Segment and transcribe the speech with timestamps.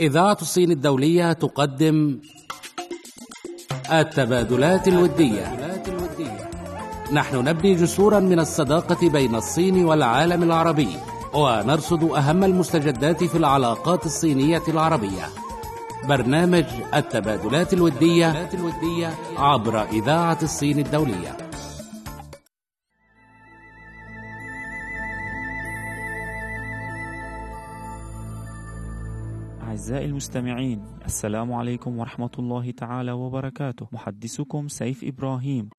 [0.00, 2.18] إذاعة الصين الدولية تقدم
[3.92, 5.56] التبادلات الودية.
[7.12, 10.88] نحن نبني جسورا من الصداقة بين الصين والعالم العربي
[11.34, 15.26] ونرصد أهم المستجدات في العلاقات الصينية العربية.
[16.08, 16.64] برنامج
[16.94, 18.48] التبادلات الودية
[19.36, 21.49] عبر إذاعة الصين الدولية.
[29.90, 33.88] أعزائي المستمعين السلام عليكم ورحمة الله تعالى وبركاته.
[33.92, 35.70] محدثكم سيف إبراهيم.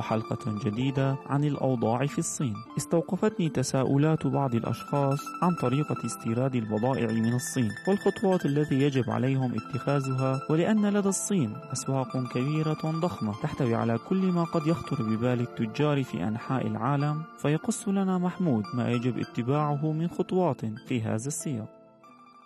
[0.00, 7.34] وحلقة جديدة عن الأوضاع في الصين استوقفتني تساؤلات بعض الأشخاص عن طريقة استيراد البضائع من
[7.34, 14.32] الصين والخطوات التي يجب عليهم اتخاذها ولأن لدى الصين أسواق كبيرة ضخمة تحتوي على كل
[14.32, 20.08] ما قد يخطر ببال التجار في أنحاء العالم فيقص لنا محمود ما يجب اتباعه من
[20.08, 21.68] خطوات في هذا السياق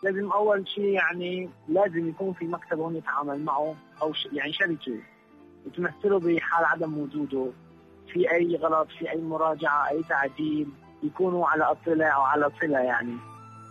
[0.03, 4.13] لازم أول شيء يعني لازم يكون في مكتب هون يتعامل معه أو.
[4.33, 5.14] يعني شركة
[5.67, 7.51] وتمثله بحال عدم وجوده.
[8.13, 10.69] في أي غلط في أي مراجعة أي تعديل
[11.03, 13.17] يكونوا على اطلاع وعلى صلة يعني.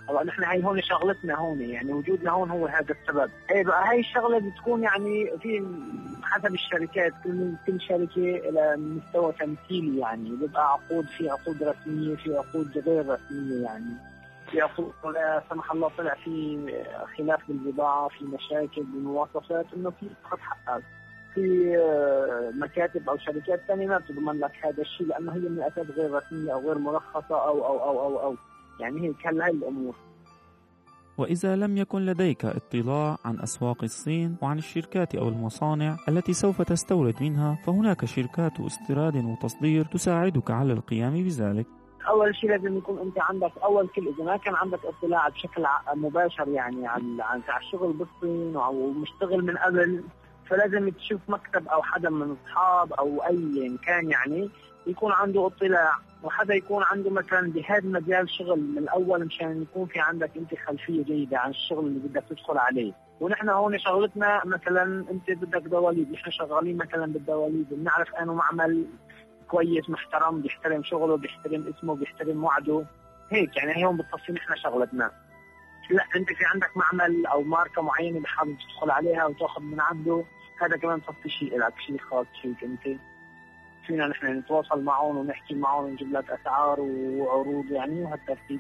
[0.07, 3.31] طبعا نحن هي هون شغلتنا هون يعني وجودنا هون هو هذا السبب.
[3.51, 5.65] أي بقى هي الشغلة بتكون يعني في
[6.23, 10.29] حسب الشركات كل كل شركة لها مستوى تمثيلي يعني.
[10.29, 13.93] بيبقى عقود في عقود رسمية في عقود غير رسمية يعني.
[14.51, 16.57] في عقود لا سمح الله طلع في
[17.17, 20.83] خلاف بالبضاعة في مشاكل بالمواصفات إنه في تاخذ حقك
[21.35, 21.77] في
[22.55, 26.53] مكاتب أو شركات ثانية ما بتضمن لك هذا الشيء لأنه هي من الأساس غير رسمية
[26.53, 28.35] أو غير مرخصة أو أو أو أو, أو.
[28.79, 29.95] يعني هي كل هاي الأمور
[31.17, 37.15] وإذا لم يكن لديك اطلاع عن أسواق الصين وعن الشركات أو المصانع التي سوف تستورد
[37.21, 41.65] منها فهناك شركات استيراد وتصدير تساعدك على القيام بذلك
[42.07, 46.47] أول شيء لازم يكون أنت عندك أول كل إذا ما كان عندك اطلاع بشكل مباشر
[46.47, 50.03] يعني عن عن الشغل بالصين ومشتغل من قبل
[50.49, 54.49] فلازم تشوف مكتب أو حدا من أصحاب أو أي كان يعني
[54.87, 55.93] يكون عنده اطلاع
[56.23, 61.03] وحدا يكون عنده مثلا بهذا المجال شغل من الأول مشان يكون في عندك أنت خلفية
[61.03, 62.93] جيدة عن الشغل اللي بدك تدخل عليه.
[63.19, 68.85] ونحن هون شغلتنا مثلا أنت بدك دواليب نحن شغالين مثلا بالدواليب بنعرف أنه معمل
[69.47, 72.85] كويس محترم بيحترم شغله بيحترم اسمه بيحترم وعده.
[73.29, 75.11] هيك يعني هون بالتصفي نحن شغلتنا.
[75.89, 80.23] لا انت في عندك معمل أو ماركة معينة بحابب تدخل عليها وتاخذ من عنده
[80.61, 82.99] هذا كمان صفي شيء لك شيء خاص فيك انت
[83.87, 88.59] فينا نحن نتواصل معهم ونحكي معهم ونجيب لك أسعار وعروض يعني وهالترتيب.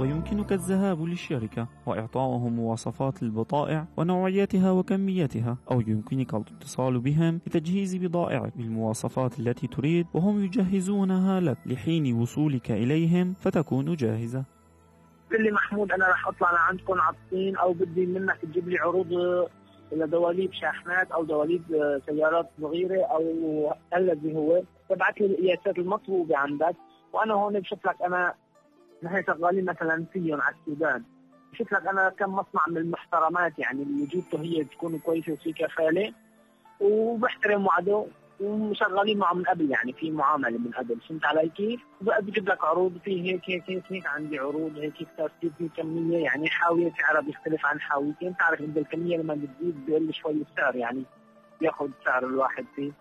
[0.00, 9.38] ويمكنك الذهاب للشركة وإعطائهم مواصفات البضائع ونوعيتها وكميتها أو يمكنك الاتصال بهم لتجهيز بضائعك بالمواصفات
[9.38, 14.44] التي تريد وهم يجهزونها لك لحين وصولك إليهم فتكون جاهزة.
[15.32, 19.06] قل لي محمود أنا راح أطلع لعندكم على الصين أو بدي منك تجيب لي عروض
[19.92, 21.62] لدواليب شاحنات أو دواليب
[22.06, 23.22] سيارات صغيرة أو
[23.96, 24.62] الذي هو.
[24.88, 26.76] تبعت لي القياسات المطلوبة عندك
[27.12, 28.34] وأنا هون بشوف لك أنا
[29.02, 31.02] نحن شغالين مثلا فيهم على السودان.
[31.52, 36.12] بشوف لك أنا كم مصنع من المحترمات يعني اللي وجودته هي تكون كويسة وفي كفالة.
[36.80, 38.06] وبحترم وعده
[38.40, 41.00] وشغالين معه من قبل يعني في معاملة من قبل.
[41.08, 44.06] فهمت علي كيف؟ بجيب لك عروض في هيك هيك هيك هيك.
[44.06, 45.08] عندي عروض هيك هيك.
[45.18, 48.32] ترتيب في كمية يعني حاوية سعرها بيختلف عن حاويتين.
[48.32, 51.04] بتعرف انت الكميه لما بتزيد بيقل شوي السعر يعني
[51.60, 52.92] بياخذ سعر الواحد فيه.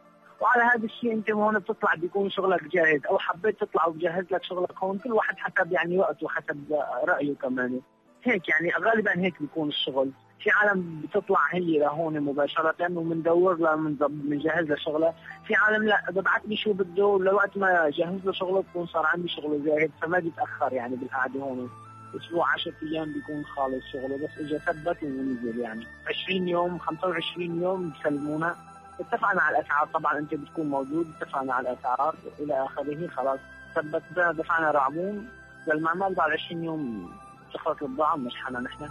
[0.41, 3.05] وعلى هذا الشيء انت هون بتطلع بيكون شغلك جاهز.
[3.09, 7.81] أو حبيت تطلع وتجهز لك شغلك هون كل واحد حسب يعني وقته حسب رأيه كمان.
[8.23, 10.11] هيك يعني غالبا هيك بيكون الشغل.
[10.39, 13.75] في عالم بتطلع هي لهون مباشرة وبندور لها
[14.07, 15.13] بنجهز لها شغلة،
[15.47, 19.27] في عالم لا ببعث لي شو بده لوقت ما جهز له شغله بكون صار عندي
[19.27, 21.69] شغله جاهز فما بيتأخر يعني بالقعدة هون.
[22.15, 24.17] أسبوع 10 أيام بيكون خالص شغله.
[24.17, 25.87] بس اجى ثبت ونزل يعني.
[26.07, 28.55] 20 يوم 25 يوم بسلمونا.
[28.99, 29.87] اتفقنا على الأسعار.
[29.93, 33.39] طبعا أنت بتكون موجود اتفقنا على الأسعار إلى آخره خلاص.
[33.75, 35.27] ثبت دفعنا رعمون
[35.67, 37.11] للمعمل بعد 20 يوم
[37.53, 38.87] دخلت البضاعه ومشحنا نحن.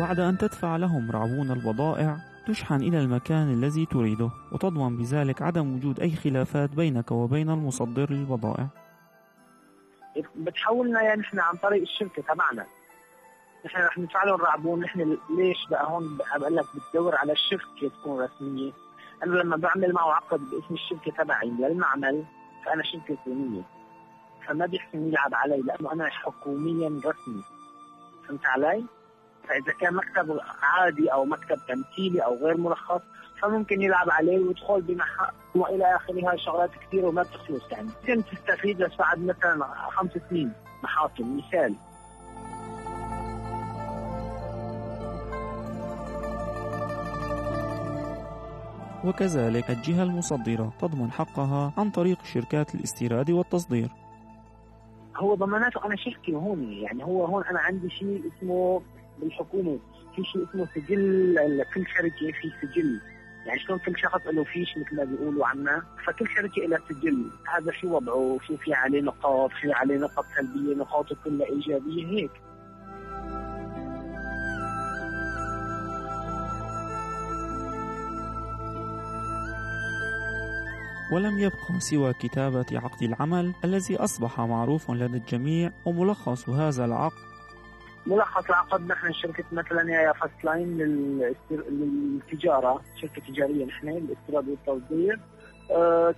[0.00, 2.16] بعد أن تدفع لهم رعبون البضائع
[2.46, 8.66] تشحن إلى المكان الذي تريده وتضمن بذلك عدم وجود أي خلافات بينك وبين المصدر للبضائع
[10.36, 12.66] بتحولنا يعني نحن عن طريق الشركة تبعنا.
[13.66, 14.80] نحن رح ندفع لهم رعبون.
[14.80, 18.72] نحن ليش بقى هون بقول لك بتدور على الشركة تكون رسمية؟
[19.22, 22.24] أنا لما بعمل معه عقد باسم الشركة تبعي للمعمل
[22.64, 23.62] فأنا شركة صينية.
[24.46, 27.42] فما بيحسن يلعب علي لأنه أنا حكوميا رسمي.
[28.28, 28.84] فهمت علي؟
[29.48, 33.00] فإذا كان مكتب عادي أو مكتب تمثيلي أو غير مرخص
[33.42, 36.30] فممكن يلعب عليه ويدخل بمحا وإلى آخره.
[36.30, 37.72] هاي شغلات كثيرة وما بتخلص.
[37.72, 40.52] يعني ممكن تستفيد لسعد مثلا خمس سنين.
[40.82, 41.74] محاكم مثال.
[49.04, 53.88] وكذلك الجهة المصدرة تضمن حقها عن طريق شركات الاستيراد والتصدير.
[55.16, 56.72] هو ضماناته أنا شركه هون.
[56.72, 58.82] يعني هو هون أنا عندي شيء اسمه
[59.20, 59.78] بالحكومة.
[60.16, 63.00] في شيء اسمه سجل كل شركة في سجل.
[63.46, 65.82] يعني شلون كل شخص له فيش مثل ما بيقولوا عنا.
[66.06, 67.30] فكل شركة لها سجل.
[67.54, 72.30] هذا شو وضعه؟ شو في عليه نقاط؟ في عليه نقاط سلبية نقاطه كلها إيجابية هيك.
[81.12, 87.29] ولم يبقى سوى كتابة عقد العمل الذي أصبح معروف لدى الجميع وملخص هذا العقد
[88.06, 90.78] ملخص العقد نحن شركة مثلا يا Fast Line
[91.50, 95.20] للتجارة شركة تجارية نحن للاستيراد والتصدير.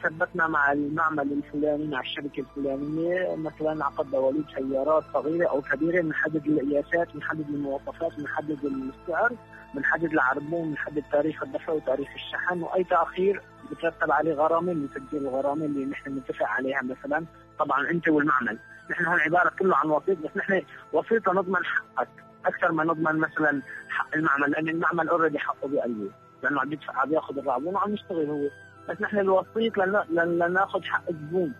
[0.02, 3.36] ثبتنا مع المعمل الفلاني مع الشركة الفلانية.
[3.36, 9.32] مثلا عقد دواليب سيارات صغيرة أو كبيرة بنحدد القياسات بنحدد المواصفات بنحدد السعر
[9.74, 12.62] بنحدد العربون بنحدد تاريخ الدفع وتاريخ الشحن.
[12.62, 17.24] وأي تأخير بترتب عليه غرامة بنسجل الغرامة اللي نحن بنتفق عليها مثلا.
[17.58, 18.58] طبعا أنت والمعمل.
[18.90, 20.62] نحن هون عبارة كله عن وسيط بس نحن
[20.92, 22.08] وسيطة نضمن حقك
[22.46, 26.10] أكثر ما نضمن مثلا حق المعمل لأن المعمل اوريدي حقه بقلبه
[26.42, 28.48] لأنه عم يدفع عم يأخذ الرعبون وعم يشتغل هو.
[28.88, 29.78] بس نحن الوسيط
[30.10, 31.52] لنأخذ حق الزبون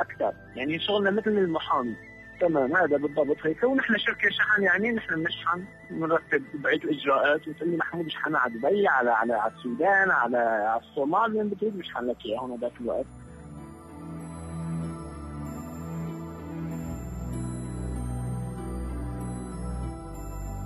[0.00, 0.32] أكثر.
[0.56, 1.96] يعني شغلنا مثل المحامي.
[2.40, 3.64] تمام هذا بالضبط هيك.
[3.64, 8.88] ونحن شركة شحن يعني نحن بنشحن بنرتب بقيه الإجراءات وتقول لي محمود اشحن على دبي
[8.88, 13.06] على على السودان على الصومال وين بتريد بشحن لك إياه هون ذاك الوقت.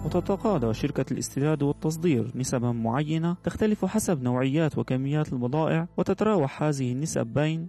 [0.05, 7.69] وتتقاضى شركة الاستيراد والتصدير نسبا معينة تختلف حسب نوعيات وكميات البضائع وتتراوح هذه النسب بين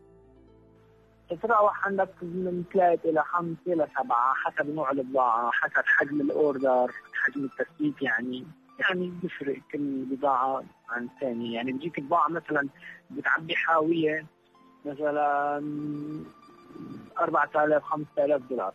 [1.29, 7.43] تتراوح عندك من ثلاثة إلى خمسة إلى سبعة حسب نوع البضاعة حسب حجم الأوردر حجم
[7.43, 8.45] التسليك يعني.
[8.79, 12.67] يعني بيفرق كل بضاعة عن الثانية يعني بيجيك بضاعة مثلا
[13.11, 14.25] بتعبي حاوية
[14.85, 15.57] مثلا
[17.21, 18.73] 4000 5000 دولار.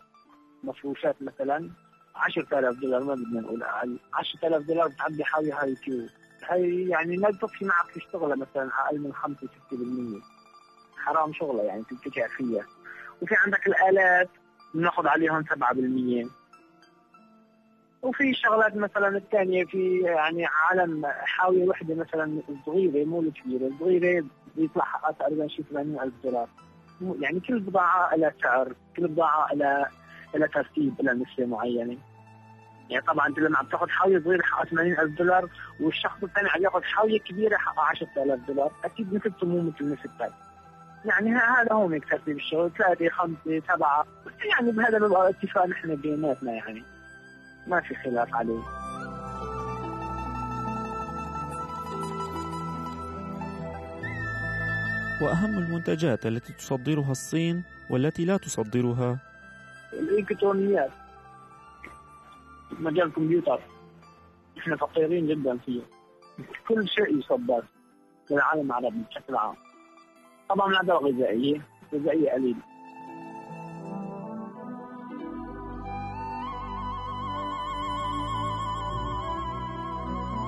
[0.63, 1.69] مفروشات مثلا.
[2.17, 3.99] 10000 دولار ما بدنا نقول أقل.
[4.13, 6.07] 10000 دولار بتعبي حاوي هاي كيو
[6.49, 12.27] هي يعني ما بتكفي معك شغلة مثلا أقل من 5 6% حرام شغلة يعني تتكع
[12.27, 12.65] فيها.
[13.21, 14.29] وفي عندك الآلات
[14.73, 16.27] بناخذ عليهم 7%
[18.01, 24.25] وفي شغلات مثلا الثانية في يعني عالم حاوية وحدة مثلا صغيرة مو الكبيرة الصغيره
[24.55, 26.47] بيطلع حقها تقريبا شي 80000 دولار.
[27.19, 29.89] يعني كل بضاعة لها سعر كل بضاعة لها
[30.35, 31.97] لها ترتيب لها نسبة معينة.
[32.89, 35.49] يعني طبعا انت لما عم تاخذ حاوية صغيرة حقها 80000 دولار
[35.81, 38.71] والشخص الثاني عم ياخذ حاوية كبيرة حقها 10000 دولار.
[38.85, 40.33] أكيد نسبته مو مثل نسبتك
[41.05, 42.71] يعني هذا هو هيك ترتيب الشغل.
[42.77, 44.05] ثلاثة خمسة سبعة.
[44.49, 46.83] يعني بهذا بيبقى اتفاق نحن بيناتنا يعني.
[47.67, 48.61] ما في خلاف عليه.
[55.21, 59.17] وأهم المنتجات التي تصدرها الصين والتي لا تصدرها
[59.93, 60.91] الإلكترونيات.
[62.79, 63.61] مجال الكمبيوتر.
[64.57, 65.81] إحنا فقيرين جدا فيه.
[66.67, 67.63] كل شيء يصدر
[68.31, 69.55] للعالم العربي بشكل عام.
[70.49, 71.61] طبعا العدوى الغذائية
[71.93, 72.55] غذائية قليل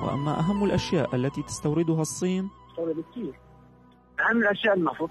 [0.04, 3.34] وأما أهم الأشياء التي تستوردها الصين؟ تستورد كثير
[4.20, 5.10] أهم الأشياء النفط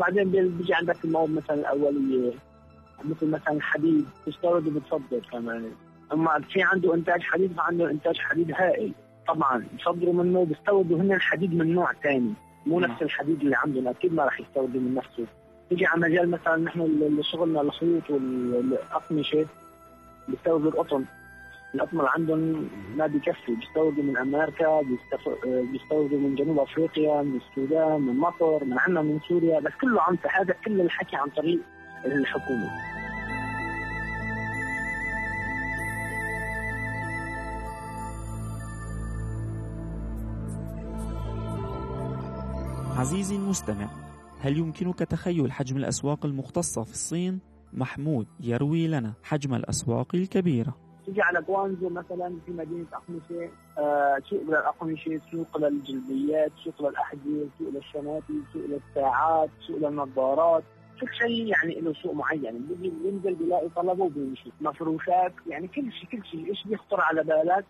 [0.00, 2.32] بعدين بيجي عندك المواد مثلا الأولية
[3.04, 5.70] مثل مثلا الحديد تستورد وبتصدر كمان.
[6.12, 8.92] أما في عنده إنتاج حديد فعنده إنتاج حديد هائل.
[9.28, 12.32] طبعا بيصدروا منه بيستوردوا هن الحديد من نوع ثاني
[12.66, 15.26] مو نفس الحديد اللي عندنا أكيد ما راح يستوردوا من نفسه.
[15.70, 19.46] تيجي على مجال مثلا نحن اللي شغلنا الخيوط والأقمشة
[20.28, 21.04] بيستوردوا القطن.
[21.74, 24.80] القطن اللي عندهم ما بيكفي بيستوردوا من أمريكا
[25.44, 29.60] بيستوردوا من جنوب أفريقيا من السودان من مصر من عنا من سوريا.
[29.60, 31.60] بس كله عن هذا كل الحكي عن طريق
[32.04, 32.70] الحكومة
[42.98, 43.86] عزيزي المستمع
[44.40, 47.40] هل يمكنك تخيل حجم الأسواق المختصة في الصين؟
[47.72, 50.74] محمود يروي لنا حجم الأسواق الكبيرة.
[51.06, 57.68] تيجي على جوانزو مثلا في مدينة أقمشة آه سوق للأقمشة سوق للجلديات سوق للأحذية سوق
[57.74, 60.62] للشناتي سوق للساعات سوق للنظارات
[61.02, 62.58] كل شيء يعني له سوق معين.
[62.58, 66.50] بيجي بينزل بيلاقي طلبة وبيمشي مفروشات يعني كل شيء كل شيء.
[66.50, 67.64] إيش بيخطر على بالك؟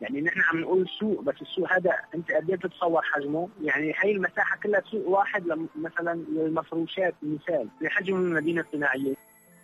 [0.00, 4.12] يعني نحن عم نقول سوق بس السوق هذا أنت قد إيه تتصور حجمه؟ يعني هي
[4.12, 5.44] المساحة كلها سوق واحد
[5.76, 7.68] مثلا للمفروشات مثال.
[7.80, 9.14] بحجم المدينة الصناعية.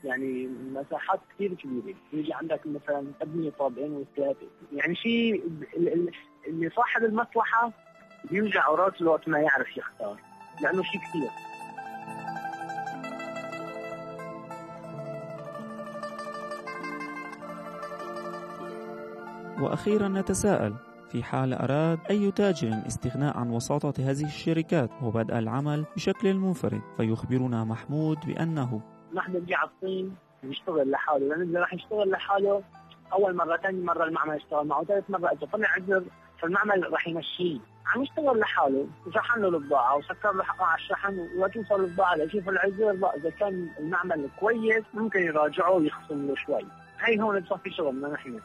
[0.04, 1.96] يعني مساحات كثير كبيرة.
[2.12, 4.46] يجي عندك مثلا ابنيه طابقين وثلاثة.
[4.72, 5.42] يعني شيء
[6.46, 7.72] اللي صاحب المصلحة
[8.30, 10.20] بيوجع راسه وقت ما يعرف يختار.
[10.62, 11.47] لأنه شيء كثير.
[19.60, 20.74] وأخيرا نتساءل
[21.12, 27.64] في حال أراد أي تاجر استغناء عن وساطة هذه الشركات وبدء العمل بشكل منفرد فيخبرنا
[27.64, 28.80] محمود بأنه
[29.14, 31.28] نحن على الصين يشتغل لحاله.
[31.28, 32.62] لأنه إذا راح يشتغل لحاله
[33.12, 36.04] أول مرة ثاني مرة المعمل يشتغل معه ثالث مرة إذا طلع عذر
[36.38, 37.58] فالمعمل راح يمشيه.
[37.86, 38.86] عم يشتغل لحاله.
[39.06, 43.10] وشحن له البضاعة وسكر له حقه على الشحن وتوصل البضاعة ليشوف العذر.
[43.16, 46.66] إذا كان المعمل كويس ممكن يراجعه ويخصم له شوي.
[47.00, 48.40] هي هون بصفي شغلنا نحن.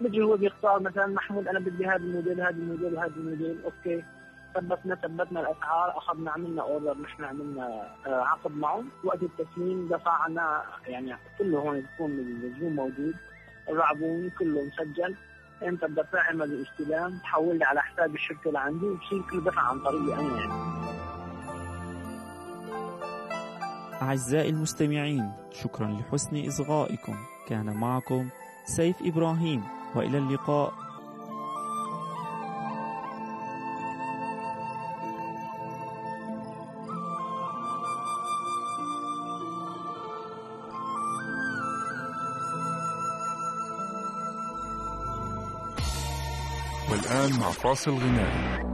[0.00, 3.58] بيجي هو بيختار مثلا محمود أنا بدي هذا الموديل هذا الموديل هذا الموديل.
[3.64, 4.04] okay.
[4.54, 7.66] ثبتنا ثبتنا الأسعار أخذنا عملنا order نحن عملنا
[8.06, 8.84] آه، عقد معه.
[9.04, 13.14] وقت التسليم دفعنا يعني كله هون بيكون الزوم موجود.
[13.68, 15.14] الرعبون كله مسجل
[15.62, 17.18] أنت بدك تعمل الاستلام.
[17.22, 18.86] تحول لي على حساب الشركة اللي عندي.
[18.86, 20.38] وشيل كل دفع عن طريقي أنا.
[20.38, 20.74] يعني
[24.02, 27.16] أعزائي المستمعين شكرا لحسن إصغائكم.
[27.48, 28.28] كان معكم
[28.64, 29.62] سيف إبراهيم.
[29.96, 30.72] وإلى اللقاء.
[46.90, 48.73] والآن مع فاصل غنائي.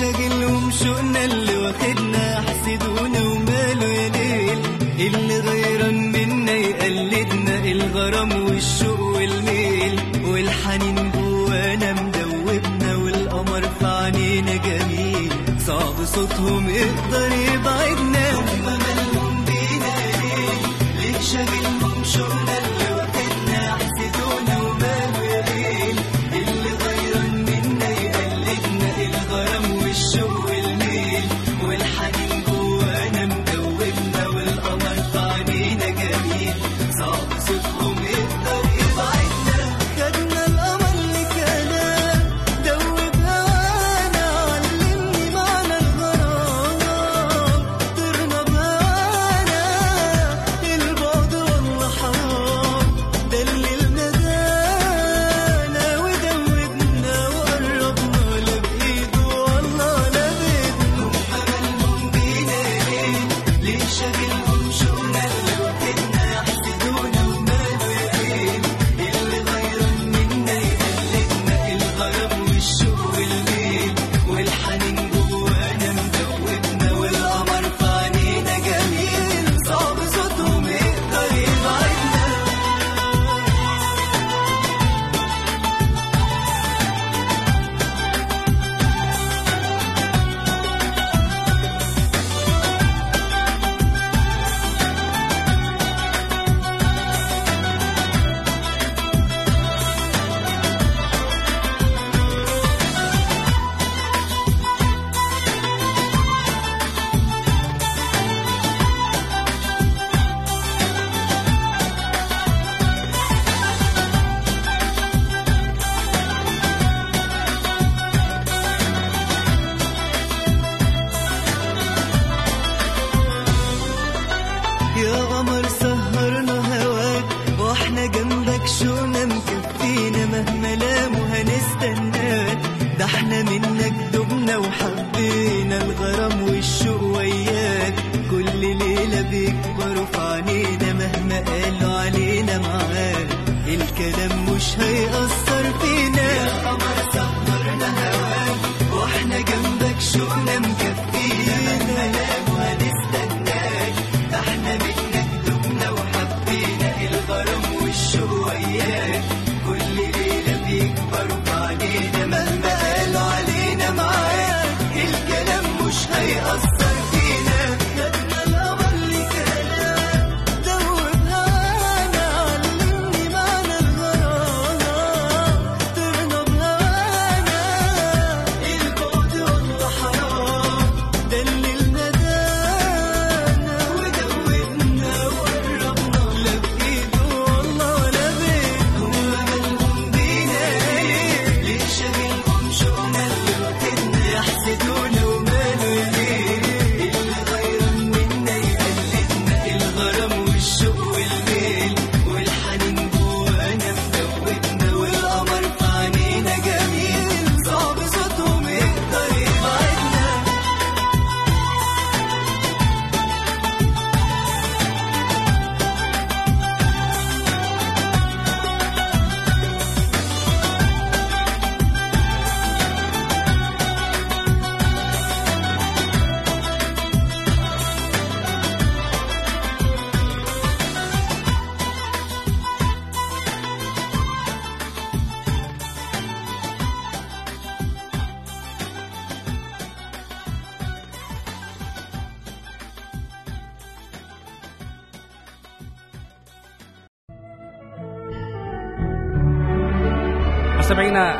[0.00, 4.58] ليه شاغلهم شوقنا اللي واخدنا حسدونا وماله يا ليل.
[5.06, 10.00] اللي غيران منا يقلدنا الغرام والشوق والميل.
[10.24, 15.32] والحنين جوانا مدوبنا والقمر في عينينا جميل.
[15.66, 18.19] صعب صوتهم يقدر يبعدنا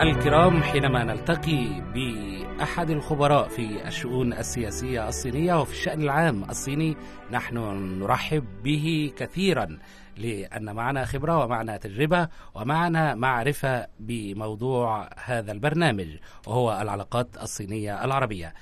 [0.03, 6.97] الكرام حينما نلتقي بأحد الخبراء في الشؤون السياسية الصينية وفي الشأن العام الصيني
[7.31, 7.57] نحن
[7.99, 9.79] نرحب به كثيرا
[10.17, 16.09] لأن معنا خبرة ومعنا تجربة ومعنا معرفة بموضوع هذا البرنامج
[16.47, 18.55] وهو العلاقات الصينية العربية.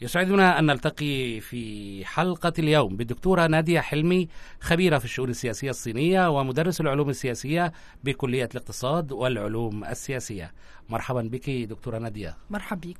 [0.00, 4.28] يسعدنا أن نلتقي في حلقة اليوم بالدكتورة نادية حلمي
[4.60, 7.72] خبيرة في الشؤون السياسية الصينية ومدرس العلوم السياسية
[8.04, 10.52] بكلية الاقتصاد والعلوم السياسية.
[10.88, 12.36] مرحبا بك دكتورة نادية.
[12.50, 12.98] مرحب بيك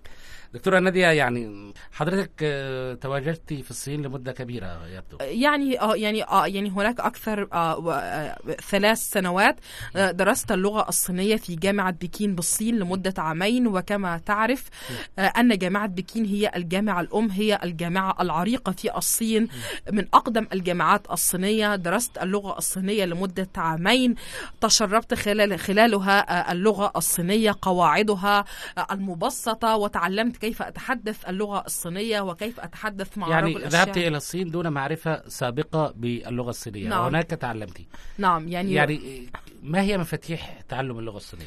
[0.55, 6.47] دكتورة نادية يعني حضرتك آه، تواجدتي في الصين لمدة كبيرة يبدو يعني آه يعني آه
[6.47, 8.39] يعني هناك أكثر آه آه
[8.71, 9.57] ثلاث سنوات
[9.97, 14.65] آه درست اللغة الصينية في جامعة بكين بالصين لمدة عامين وكما تعرف
[15.19, 19.49] آه أن جامعة بكين هي الجامعة الأم هي الجامعة العريقة في الصين
[19.93, 21.77] من أقدم الجامعات الصينية.
[21.77, 24.15] درست اللغة الصينية لمدة عامين.
[24.61, 28.45] تشربت خلال خلالها آه اللغة الصينية قواعدها
[28.93, 33.69] المبسطة وتعلمت كيف أتحدث اللغة الصينية وكيف أتحدث مع يعني رجل.
[33.69, 37.01] ذهبت إلى الصين دون معرفة سابقة باللغة الصينية نعم.
[37.05, 37.87] وهناك تعلمتي
[38.19, 39.29] نعم يعني يعني
[39.67, 41.45] ما هي مفاتيح تعلم اللغة الصينية؟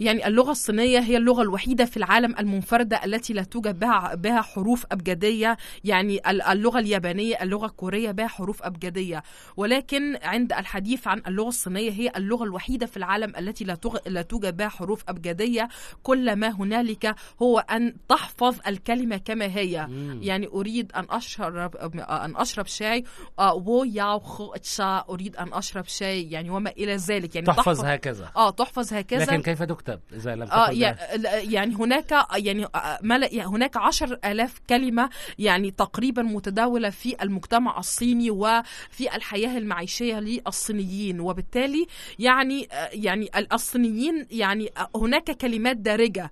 [0.00, 4.86] يعني اللغة الصينية هي اللغة الوحيدة في العالم المنفردة التي لا توجد بها بها حروف
[4.92, 5.56] أبجدية.
[5.84, 9.22] يعني ال- اللغة اليابانية اللغة الكورية بها حروف أبجدية.
[9.56, 14.56] ولكن عند الحديث عن اللغة الصينية هي اللغة الوحيدة في العالم التي لا لا توجد
[14.56, 15.68] بها حروف أبجدية.
[16.02, 19.86] كل ما هنالك هو أن تحفظ الكلمة كما هي.
[19.86, 20.18] مم.
[20.22, 23.04] يعني أريد أن أشرب أن أشرب شاي
[23.38, 26.30] آه، وو ياو خو أريد أن أشرب شاي.
[26.30, 27.34] يعني وما إلى ذلك.
[27.34, 28.30] يعني تحفظ هكذا.
[28.36, 29.24] آه تحفظ هكذا.
[29.24, 30.96] لكن كيف تكتب إذا لم تكن يع-
[31.42, 38.30] يعني هناك يعني آه، يعني هناك عشر آلاف كلمة يعني تقريبا متداولة في المجتمع الصيني
[38.30, 41.20] وفي الحياة المعيشية للصينيين.
[41.20, 41.86] وبالتالي
[42.18, 46.30] يعني آه، يعني الصينيين يعني آه، هناك كلمات دارجة.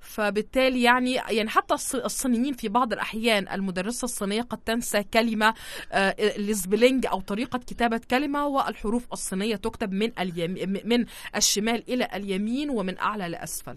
[0.00, 5.54] فبالتالي يعني يعني حتى الص- الصينيين في بعض الأحيان المدرسة الصينية قد تنسى كلمة
[5.92, 10.18] آه، السبلينج أو طريقة كتابة كلمة والحروف الصينية تكتب من
[10.84, 13.76] من الشمال إلى اليمين ومن أعلى لأسفل.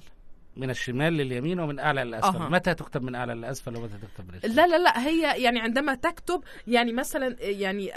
[0.58, 2.50] من الشمال لليمين ومن أعلى للأسفل أها.
[2.50, 5.96] متى تكتب من أعلى للأسفل ومتى تكتب من الشمال؟ لا لا لا هي يعني عندما
[5.96, 7.92] تكتب يعني مثلا يعني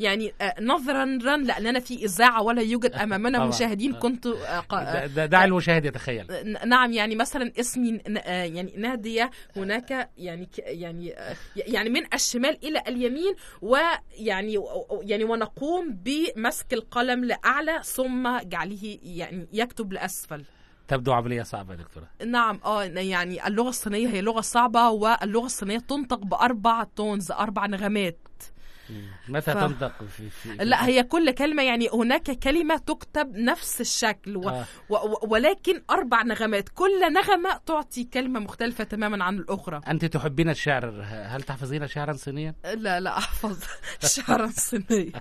[0.00, 1.04] يعني نظرا
[1.36, 3.44] لاننا في إذاعة ولا يوجد أمامنا.
[3.46, 3.98] مشاهدين آه.
[3.98, 6.26] كنت آه، د- دع المشاهد يتخيل
[6.66, 12.82] نعم يعني مثلا اسمي آه، يعني نادية هناك يعني يعني آه، يعني من الشمال إلى
[12.88, 14.58] اليمين ويعني
[15.02, 20.44] يعني ونقوم بمسك القلم لأعلى ثم جعله يعني يكتب لأسفل
[20.88, 22.06] تبدو عملية صعبة دكتورة.
[22.26, 28.18] نعم آه يعني اللغة الصينية هي لغة صعبة واللغة الصينية تنطق بأربع تونز أربع نغمات.
[29.28, 34.36] متى ف- تنطق في, في لا هي كل كلمة يعني هناك كلمة تكتب نفس الشكل
[34.36, 34.48] و...
[34.48, 34.64] آه.
[34.88, 34.94] و...
[34.94, 35.18] و...
[35.22, 41.42] ولكن أربع نغمات كل نغمة تعطي كلمة مختلفة تماما عن الأخرى أنت تحبين الشعر هل
[41.42, 43.64] تحفظين شعرا صينيا؟ لا لا أحفظ
[44.16, 45.12] شعرا صينية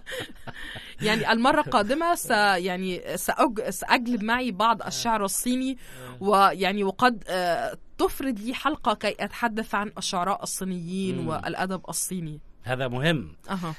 [1.01, 2.29] يعني المرة القادمة س...
[2.29, 3.69] يعني سأج...
[3.69, 5.77] سأجلب معي بعض الشعر الصيني
[6.19, 11.27] ويعني وقد آه، تفرد لي حلقة كي أتحدث عن الشعراء الصينيين مم.
[11.27, 13.35] والأدب الصيني هذا مهم.
[13.49, 13.73] أها.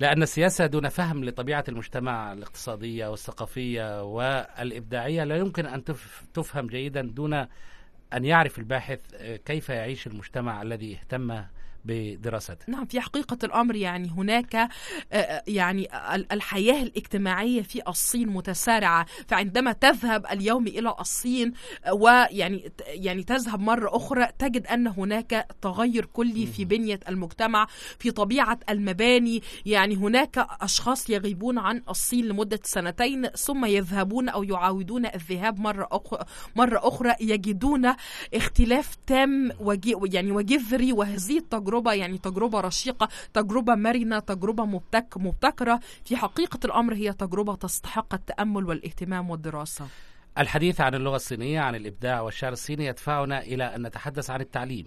[0.00, 7.02] لأن السياسة دون فهم لطبيعة المجتمع الاقتصادية والثقافية والإبداعية لا يمكن أن تف- تفهم جيدا
[7.02, 7.34] دون
[8.12, 11.44] أن يعرف الباحث آه، كيف يعيش المجتمع الذي اهتم
[11.84, 14.68] بدراسته نعم في حقيقة الأمر يعني هناك
[15.12, 19.06] آه، يعني ال- الحياة الاجتماعية في الصين متسارعة.
[19.28, 21.52] فعندما تذهب اليوم إلى الصين
[21.84, 27.66] آه، ويعني يعني تذهب مرة أخرى تجد أن هناك تغير كلي في بنية المجتمع
[27.98, 29.42] في طبيعة المباني.
[29.66, 36.24] يعني هناك أشخاص يغيبون عن الصين لمدة سنتين ثم يذهبون أو يعاودون الذهاب مرة أخرى
[36.56, 37.92] مرة أخرى يجدون
[38.34, 39.52] اختلاف تام
[40.04, 45.80] يعني وجذري وهذه التجربة يعني تجربة رشيقة تجربة مرنة تجربة مبتك مبتكرة.
[46.04, 49.86] في حقيقة الأمر هي تجربة تستحق التأمل والاهتمام والدراسة.
[50.38, 54.86] الحديث عن اللغة الصينية عن الإبداع والشعر الصيني يدفعنا إلى أن نتحدث عن التعليم.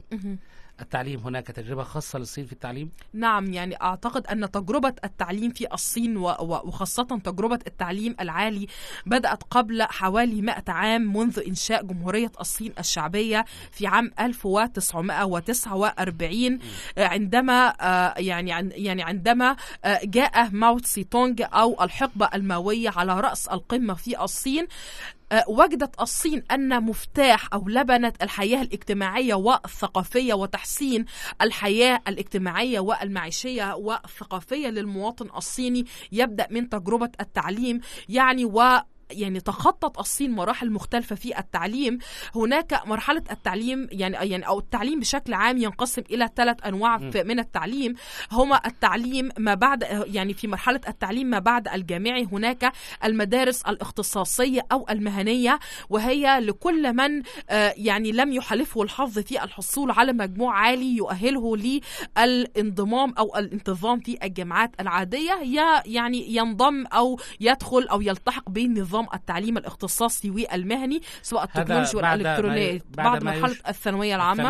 [0.82, 6.18] التعليم هناك تجربة خاصة للصين في التعليم؟ نعم يعني أعتقد أن تجربة التعليم في الصين
[6.18, 8.68] وخاصة تجربة التعليم العالي
[9.06, 16.60] بدأت قبل حوالي 100 عام منذ إنشاء جمهورية الصين الشعبية في عام 1949
[16.98, 19.56] آه، عندما آه، يعني عن- يعني عندما
[19.86, 24.68] آه، جاء ماو تسي تونج أو الحقبة الماوية على رأس القمة في الصين.
[25.48, 31.06] وجدت الصين أن مفتاح أو لبنة الحياة الاجتماعية والثقافية وتحسين
[31.42, 38.62] الحياة الاجتماعية والمعيشية والثقافية للمواطن الصيني يبدأ من تجربة التعليم يعني و
[39.12, 41.98] يعني تخطت الصين مراحل مختلفة في التعليم.
[42.36, 47.96] هناك مرحلة التعليم يعني يعني أو التعليم بشكل عام ينقسم إلى ثلاث أنواع من التعليم.
[48.32, 52.72] هما التعليم ما بعد يعني في مرحلة التعليم ما بعد الجامعي هناك
[53.04, 60.14] المدارس الاختصاصية أو المهنية وهي لكل من آه، يعني لم يحالفه الحظ في الحصول على
[60.14, 65.34] مجموع عالي يؤهله للانضمام أو الانتظام في الجامعات العادية.
[65.44, 68.50] يا يعني ينضم أو يدخل أو يلتحق
[68.94, 74.44] بنظام التعليم الاختصاصي والمهني سواء التكنولوجي والإلكترونية بعد بعد ما مرحلة يش- الثانوية العامة.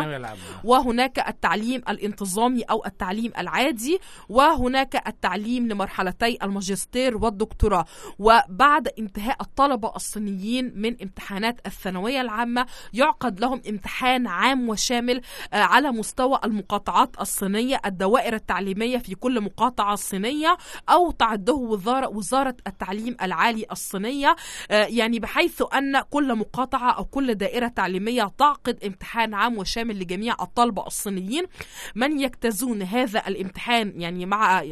[0.64, 7.84] وهناك التعليم الانتظامي أو التعليم العادي وهناك التعليم لمرحلتي الماجستير والدكتوراه.
[8.18, 15.20] وبعد انتهاء الطلبة الصينيين من امتحانات الثانوية العامة يعقد لهم امتحان عام وشامل
[15.52, 20.56] آه، على مستوى المقاطعات الصينية الدوائر التعليمية في كل مقاطعة صينية
[20.88, 24.33] أو تعده وزارة, وزارة التعليم العالي الصينية.
[24.70, 30.36] آه، يعني بحيث أن كل مقاطعة أو كل دائرة تعليمية تعقد امتحان عام وشامل لجميع
[30.40, 31.44] الطلبة الصينيين.
[31.94, 34.64] من يجتازون هذا الامتحان يعني مع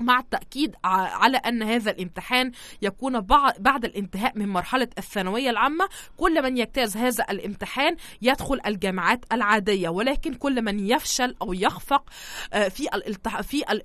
[0.00, 6.42] مع التأكيد على أن هذا الامتحان يكون بع- بعد الانتهاء من مرحلة الثانوية العامة كل
[6.42, 12.10] من يجتاز هذا الامتحان يدخل الجامعات العادية ولكن كل من يفشل أو يخفق
[12.52, 12.88] آه، في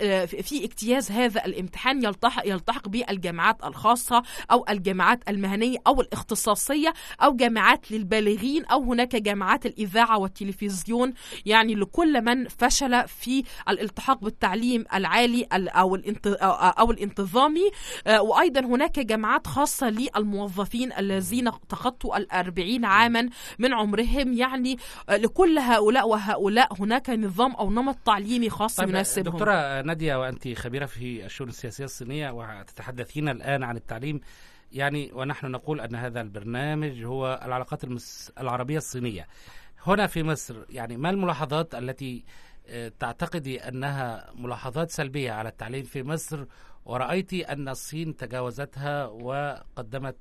[0.02, 6.93] آه، في- في اجتياز هذا الامتحان يلتحق يلتحق بالجامعات الخاصة أو الجامعات المهنية أو الاختصاصية
[7.23, 11.13] أو جامعات للبالغين أو هناك جامعات الإذاعة والتلفزيون
[11.45, 15.95] يعني لكل من فشل في الالتحاق بالتعليم العالي ال- أو.
[16.04, 17.72] أو- الانتظامي.
[18.08, 24.34] آه، وأيضا هناك جامعات خاصة للموظفين الذين تخطوا الأربعين عاما من عمرهم.
[24.34, 24.78] يعني
[25.10, 29.34] آه، لكل هؤلاء وهؤلاء هناك نظام أو نمط تعليمي خاص طيب يناسبهم.
[29.34, 34.20] دكتورة نادية وأنت خبيرة في الشؤون السياسية الصينية وتتحدثين الآن عن التعليم.
[34.72, 38.32] يعني ونحن نقول أن هذا البرنامج هو العلاقات المس...
[38.39, 39.28] العربية الصينية.
[39.88, 42.24] هنا في مصر يعني ما الملاحظات التي
[42.99, 46.45] تعتقدي أنها ملاحظات سلبية على التعليم في مصر؟
[46.86, 50.15] ورأيت أن الصين تجاوزتها وقدمت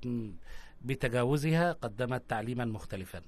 [0.82, 3.20] بتجاوزها قدمت تعليما مختلفا.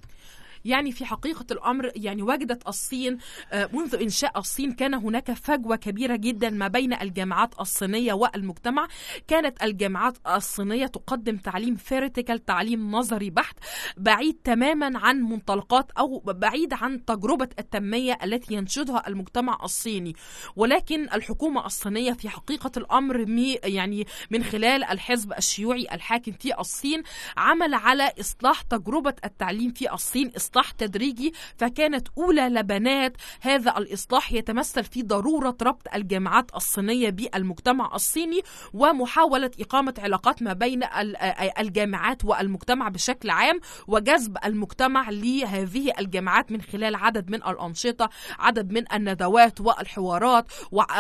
[0.64, 3.18] يعني في حقيقة الأمر يعني وجدت الصين
[3.53, 8.88] آه، منذ إنشاء الصين كان هناك فجوة كبيرة جدا ما بين الجامعات الصينية والمجتمع.
[9.29, 13.57] كانت الجامعات الصينية تقدم تعليم ثيوريتيكال تعليم نظري بحت
[13.96, 20.14] بعيد تماما عن منطلقات أو بعيد عن تجربة التنمية التي ينشدها المجتمع الصيني.
[20.57, 23.24] ولكن الحكومة الصينية في حقيقة الأمر
[23.64, 27.03] يعني من خلال الحزب الشيوعي الحاكم في الصين
[27.37, 34.85] عمل على إصلاح تجربة التعليم في الصين إصلاح تدريجي فكانت أولى لبنات هذا الإصلاح يتمثل
[34.85, 38.40] في ضرورة ربط الجامعات الصينية بالمجتمع الصيني
[38.75, 41.17] ومحاولة إقامة علاقات ما بين ال-
[41.59, 48.85] الجامعات والمجتمع بشكل عام وجذب المجتمع لهذه الجامعات من خلال عدد من الأنشطة عدد من
[48.93, 50.47] الندوات والحوارات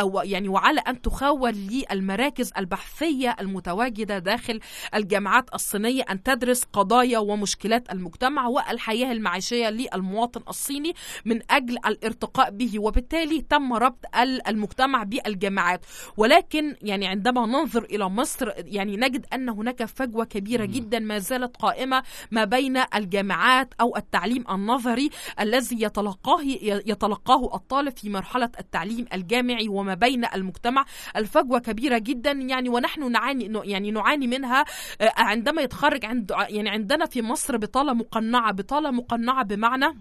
[0.02, 4.60] ويعني وعلى أن تخول للمراكز البحثية المتواجدة داخل
[4.94, 9.43] الجامعات الصينية أن تدرس قضايا ومشكلات المجتمع والحياة المعيشية.
[9.52, 15.80] للمواطن الصيني من أجل الارتقاء به وبالتالي تم ربط ال- المجتمع بالجامعات.
[16.16, 21.56] ولكن يعني عندما ننظر إلى مصر يعني نجد أن هناك فجوة كبيرة جدا ما زالت
[21.56, 26.42] قائمة ما بين الجامعات أو التعليم النظري الذي يتلقاه
[26.86, 30.84] يتلقاه الطالب في مرحلة التعليم الجامعي وما بين المجتمع.
[31.16, 34.64] الفجوة كبيرة جدا يعني ونحن نعاني يعني نعاني منها
[35.00, 39.94] آه، عندما يتخرج عند يعني عندنا في مصر بطالة مقنعة بطالة مقنعة بمعنى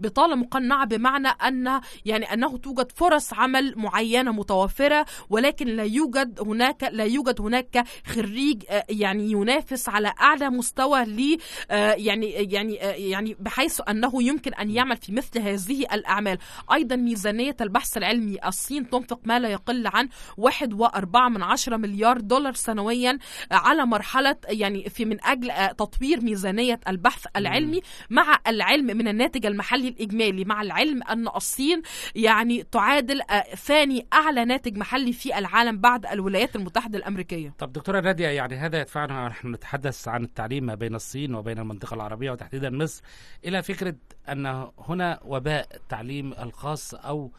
[0.00, 6.88] بطالة مقنعة بمعنى أن يعني أنه توجد فرص عمل معينة متوفرة ولكن لا يوجد هناك
[6.92, 11.38] لا يوجد هناك خريج آه، يعني ينافس على أعلى مستوى ل
[11.70, 16.38] آه، يعني يعني آه، يعني بحيث أنه يمكن أن يعمل في مثل هذه الأعمال.
[16.72, 22.20] أيضا ميزانية البحث العلمي الصين تنفق ما لا يقل عن واحد وأربعة من عشرة مليار
[22.20, 23.18] دولار سنويا
[23.50, 27.80] على مرحلة يعني في من أجل تطوير ميزانية البحث العلمي.
[28.10, 31.82] مع العلم من الناتج المحلي الإجمالي مع العلم أن الصين
[32.14, 37.54] يعني تعادل آه، ثاني أعلى ناتج محلي في العالم بعد الولايات المتحدة الأمريكية.
[37.58, 41.94] طب دكتورة نادية يعني هذا يدفعنا ونحن نتحدث عن التعليم ما بين الصين وبين المنطقة
[41.94, 43.02] العربية وتحديدا مصر
[43.44, 43.94] إلى فكرة
[44.28, 47.30] أن هنا وباء التعليم الخاص أو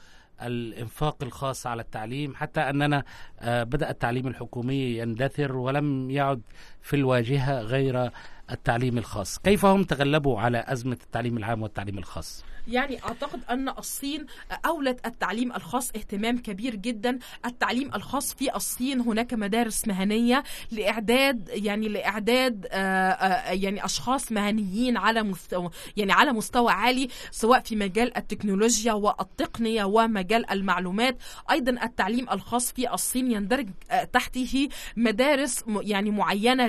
[0.42, 3.04] الإنفاق الخاص على التعليم حتى أننا
[3.40, 6.42] آه، بدأ التعليم الحكومي يندثر ولم يعد
[6.82, 8.12] في الواجهة غير
[8.52, 9.38] التعليم الخاص.
[9.40, 14.26] كيف هم تغلبوا على أزمة التعليم العام والتعليم الخاص؟ يعني أعتقد أن الصين
[14.66, 17.20] أولت التعليم الخاص اهتمام كبير جدا.
[17.46, 24.98] التعليم الخاص في الصين هناك مدارس مهنية لإعداد يعني لإعداد آه، آه، يعني أشخاص مهنيين
[24.98, 31.18] على مستوى يعني على مستوى عالي سواء في مجال التكنولوجيا والتقنية ومجال المعلومات.
[31.52, 36.68] أيضا التعليم الخاص في الصين يندرج آه، تحته مدارس يعني معينة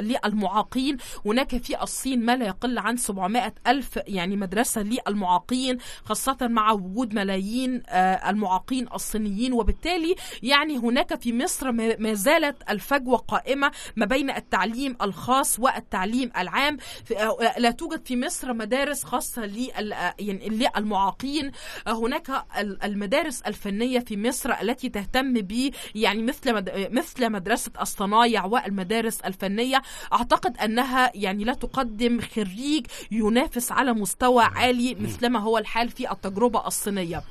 [0.00, 0.96] للمعاقين.
[1.26, 7.14] هناك في الصين ما لا يقل عن 700 ألف يعني مدرسة للمعاقين خاصة مع وجود
[7.14, 9.52] ملايين آه، المعاقين الصينيين.
[9.52, 16.76] وبالتالي يعني هناك في مصر ما زالت الفجوة قائمة ما بين التعليم الخاص والتعليم العام.
[17.04, 21.50] في- آه، لا توجد في مصر مدارس خاصة آه، يعني للمعاقين.
[21.86, 28.44] آه، هناك ال- المدارس الفنية في مصر التي تهتم ب يعني مثل مثل مدرسة الصنايع
[28.44, 29.82] والمدارس الفنية.
[30.12, 36.66] أعتقد أنها يعني لا تقدم خريج ينافس على مستوى عالي مثلما هو الحال في التجربة
[36.66, 37.22] الصينية.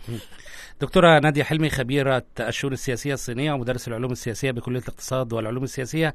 [0.82, 6.14] دكتورة نادية حلمي خبيرة الشؤون السياسية الصينية ومدرس العلوم السياسية بكلية الاقتصاد والعلوم السياسية.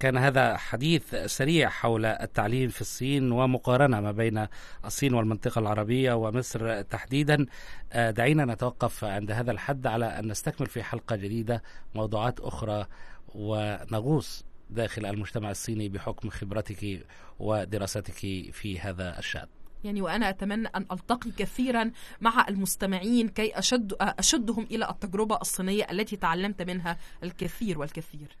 [0.00, 4.46] كان هذا حديث سريع حول التعليم في الصين ومقارنة ما بين
[4.84, 7.46] الصين والمنطقة العربية ومصر تحديدا.
[7.92, 11.62] آه، دعينا نتوقف عند هذا الحد على أن نستكمل في حلقة جديدة
[11.94, 12.86] موضوعات أخرى
[13.34, 17.06] ونغوص داخل المجتمع الصيني بحكم خبرتك
[17.38, 18.12] ودراستك
[18.52, 19.57] في هذا الشأن.
[19.84, 26.16] يعني وأنا أتمنى أن ألتقي كثيرا مع المستمعين كي أشد أشدهم إلى التجربة الصينية التي
[26.16, 28.38] تعلمت منها الكثير والكثير.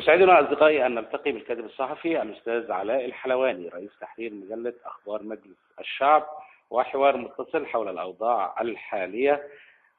[0.00, 6.26] يسعدنا أصدقائي أن نلتقي بالكاتب الصحفي الأستاذ علاء الحلواني رئيس تحرير مجلة أخبار مجلس الشعب
[6.70, 9.48] وحوار متصل حول الأوضاع الحالية.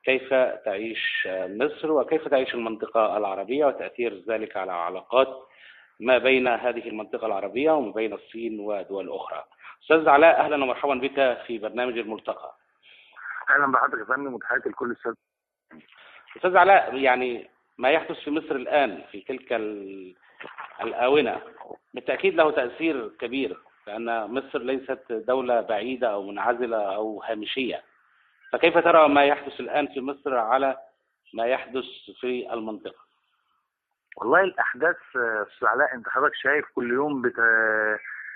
[0.04, 5.48] كيف تعيش مصر؟ وكيف تعيش المنطقة العربية؟ وتأثير ذلك على علاقات
[6.00, 9.44] ما بين هذه المنطقة العربية وما بين الصين ودول أخرى.
[9.84, 12.56] أستاذ علاء أهلا ومرحبا بك في برنامج الملتقى.
[13.50, 15.18] أهلا بحضرتك يا فندم وتحياتي لكل السادة.
[16.38, 17.50] أستاذ علاء يعني
[17.82, 20.16] ما يحدث في مصر الآن في تلك ال-
[20.82, 21.42] الآونة.
[21.94, 27.84] بالتأكيد له تأثير كبير لأن مصر ليست دولة بعيدة أو منعزلة أو هامشية.
[28.52, 30.78] فكيف ترى ما يحدث الآن في مصر على
[31.34, 31.84] ما يحدث
[32.20, 33.02] في المنطقة؟
[34.18, 37.36] والله الأحداث آه، أستاذ علاء انت حضرتك شايف كل يوم بت...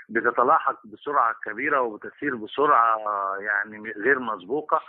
[0.09, 4.77] بتتلاحق بسرعة كبيرة وبتسير بسرعة آه، يعني غير مسبوقة.
[4.77, 4.81] آه،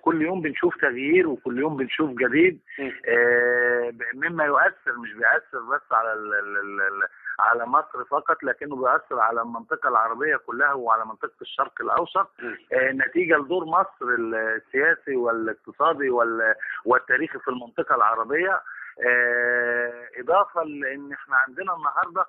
[0.00, 2.60] كل يوم بنشوف تغيير وكل يوم بنشوف جديد.
[3.08, 6.12] آه، مما يؤثر مش بيأثر بس على
[7.40, 12.30] على مصر فقط لكنه بيأثر على المنطقة العربية كلها وعلى منطقة الشرق الأوسط.
[12.72, 18.60] آه، نتيجة لدور مصر السياسي والاقتصادي وال- والتاريخي في المنطقة العربية.
[19.06, 22.26] آه، إضافة لأن إحنا عندنا النهاردة آه،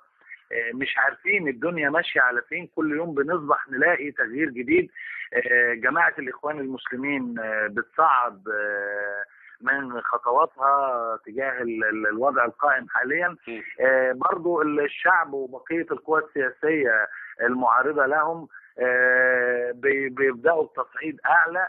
[0.74, 2.68] مش عارفين الدنيا ماشية على فين.
[2.76, 4.90] كل يوم بنصبح نلاقي تغيير جديد.
[5.34, 9.24] آه، جماعة الإخوان المسلمين آه، بتصعد آه،
[9.60, 13.36] من خطواتها تجاه ال- ال- الوضع القائم حاليا.
[13.80, 17.08] آه، برضو الشعب وبقية القوى السياسية
[17.40, 21.68] المعارضة لهم آه، بي- بيبدأوا بتصعيد أعلى.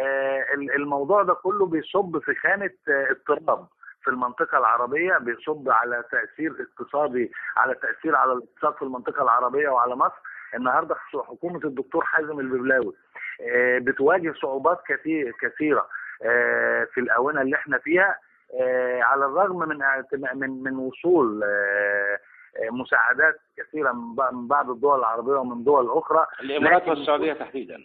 [0.00, 3.66] آه، ال- الموضوع ده كله بيصب في خانة آه، اضطراب
[4.04, 9.96] في المنطقة العربية بيصب على تأثير اقتصادي على تأثير على الاقتصاد في المنطقة العربية وعلى
[9.96, 10.16] مصر.
[10.54, 12.94] النهارده حكومة الدكتور حازم الببلاوي
[13.40, 15.86] آه، بتواجه صعوبات كثير كثيرة
[16.24, 18.16] آه، في الآونة اللي إحنا فيها
[18.60, 19.78] آه، على الرغم من
[20.34, 21.44] من من وصول
[22.70, 26.26] مساعدات كثيرة من بع- من بعض الدول العربية ومن دول أخرى.
[26.40, 27.78] الإمارات لكن- والسعودية تحديدا.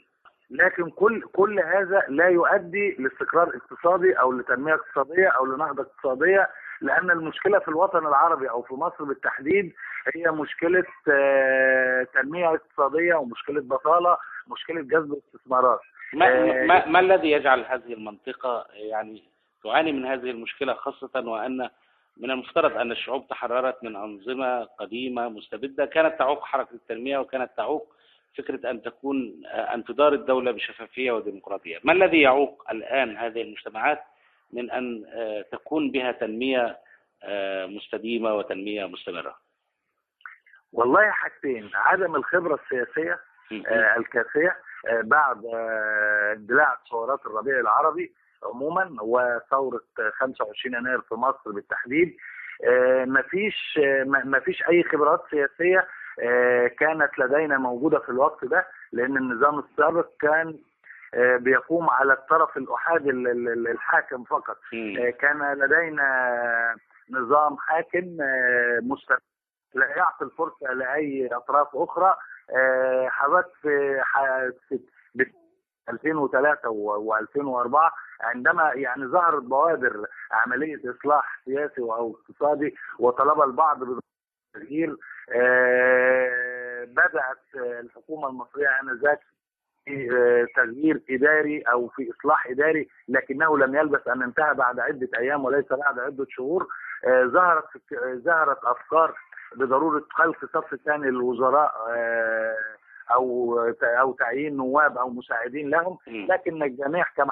[0.49, 6.49] لكن كل كل هذا لا يؤدي لاستقرار اقتصادي أو لتنمية اقتصادية أو لنهضة اقتصادية
[6.81, 9.73] لأن المشكلة في الوطن العربي أو في مصر بالتحديد
[10.15, 15.79] هي مشكلة آه، تنمية اقتصادية ومشكلة بطالة مشكلة جذب استثمارات
[16.13, 19.23] ما, آه، ما, ما الذي يجعل هذه المنطقة يعني
[19.63, 21.69] تعاني من هذه المشكلة خاصة وأن
[22.17, 27.96] من المفترض أن الشعوب تحررت من أنظمة قديمة مستبدة كانت تعوق حركة التنمية وكانت تعوق
[28.37, 31.77] فكرة أن تكون أن تدار الدولة بشفافية وديمقراطية.
[31.83, 33.99] ما الذي يعوق الآن هذه المجتمعات
[34.53, 36.77] من أن آه، تكون بها تنمية
[37.23, 39.35] آه، مستديمة وتنمية مستمرة؟
[40.73, 43.19] والله حاجتين عدم الخبرة السياسية
[43.67, 44.55] آه، الكافية
[44.89, 48.13] آه، بعد آه، اندلاع ثورات الربيع العربي
[48.43, 52.17] عموما وثورة آه، 25 يناير في مصر بالتحديد
[52.67, 55.87] آه، مفيش آه، مفيش أي خبرات سياسية آه،
[56.79, 60.59] كانت لدينا موجودة في الوقت ده لأن النظام السابق كان
[61.13, 64.57] آه، بيقوم على الطرف الاحادي ال- ال- الحاكم فقط.
[64.99, 66.75] آه، كان لدينا
[67.09, 69.21] نظام حاكم آه، مستقل
[69.75, 72.15] لا يعطي الفرصة لأي أطراف أخرى.
[72.55, 74.79] آه، حضرتك في ح- في
[75.15, 75.35] بت-
[75.89, 77.91] 2003 و2004
[78.21, 84.95] عندما يعني ظهرت بوادر عملية إصلاح سياسي أو اقتصادي وطلب البعض بالتغيير آه،
[86.87, 89.19] بدأت الحكومة المصرية آنذاك
[89.87, 95.09] في آه، تغيير إداري أو في إصلاح إداري لكنه لم يلبث أن انتهى بعد عدة
[95.17, 96.67] أيام وليس بعد عدة شهور.
[97.05, 99.15] آه، ظهرت آه، ظهرت أفكار
[99.55, 102.55] بضرورة خلق صف ثاني للوزراء آه،
[103.13, 107.31] أو أو تعيين نواب أو مساعدين لهم لكن الجميع كما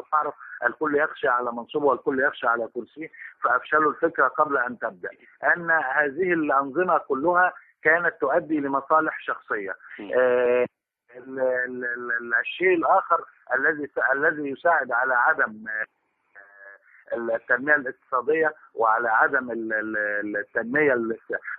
[0.00, 0.34] تعرف
[0.66, 3.10] الكل يخشى على منصبه والكل يخشى على كرسيه
[3.44, 5.10] فأفشلوا الفكرة قبل أن تبدأ.
[5.56, 9.74] أن هذه الأنظمة كلها كانت تؤدي لمصالح شخصية.
[10.14, 10.66] آه،
[11.16, 13.24] ال- ال- ال- الشيء الآخر
[13.54, 15.86] الذي الذي يساعد على عدم آه،
[17.12, 20.92] التنمية الاقتصادية وعلى عدم ال- ال- التنمية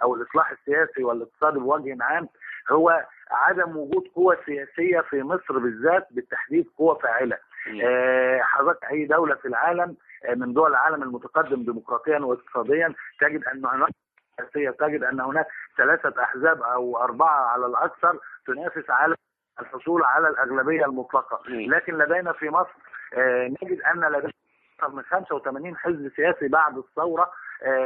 [0.04, 2.28] أو الإصلاح السياسي والاقتصادي بوجه عام
[2.72, 7.38] هو عدم وجود قوى سياسية في مصر بالذات بالتحديد قوى فاعلة.
[7.84, 9.96] آه، حضرتك أي دولة في العالم
[10.26, 13.90] آه، من دول العالم المتقدم ديمقراطيا واقتصاديا تجد أن هناك
[14.38, 15.48] سياسية تجد أن هناك
[15.78, 19.16] ثلاثة أحزاب أو أربعة على الأكثر تنافس على
[19.62, 21.40] الحصول على الأغلبية المطلقة.
[21.48, 22.76] لكن لدينا في مصر
[23.14, 24.34] آه، نجد أن لدينا
[24.80, 27.32] أكثر من 85 حزب سياسي بعد الثورة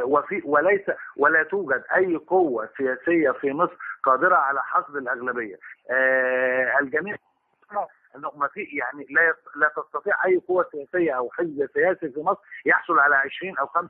[0.02, 0.82] وفي وليس
[1.16, 5.56] ولا توجد أي قوة سياسية في مصر قادرة على حصد الأغلبية.
[6.80, 7.16] الجميع
[8.16, 12.40] إنه ما في يعني لا لا تستطيع أي قوة سياسية أو حزب سياسي في مصر
[12.66, 13.88] يحصل على 20 أو 5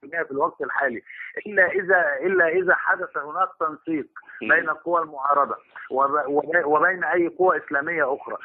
[0.00, 1.02] في الوقت الحالي.
[1.46, 4.06] إلا إذا إلا إذا حدث هناك تنسيق
[4.40, 5.56] بين القوى المعارضة
[5.90, 8.36] وب- وب- وبين أي قوى إسلامية أخرى.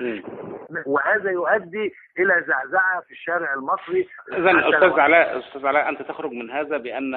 [0.86, 4.10] وهذا يؤدي إلى زعزعة في الشارع المصري.
[4.34, 7.16] اذا أستاذ علاء أستاذ علاء أنت تخرج من هذا بأن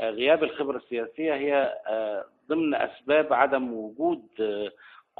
[0.00, 4.22] آه، غياب الخبرة السياسية هي آه، ضمن أسباب عدم وجود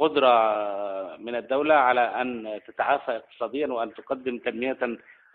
[0.00, 4.78] آه، من الدولة على أن تتعافى اقتصاديا وأن تقدم تنمية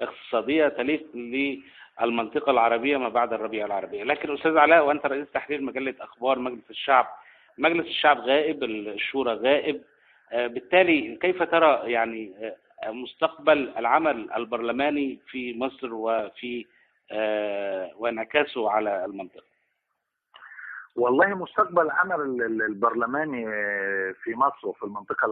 [0.01, 4.03] اقتصادية تليق للمنطقة العربية ما بعد الربيع العربي.
[4.03, 7.07] لكن أستاذ علاء وأنت رئيس تحرير مجلة أخبار مجلس الشعب
[7.57, 9.81] مجلس الشعب غائب الشورى غائب.
[10.31, 12.33] آه، بالتالي كيف ترى يعني
[12.83, 16.65] آه، مستقبل العمل البرلماني في مصر وفي
[17.11, 19.46] آه، وانعكاسه على المنطقة؟
[20.97, 21.89] والله مستقبل
[22.41, 25.25] ال- البرلماني آه، في مصر وفي المنطقة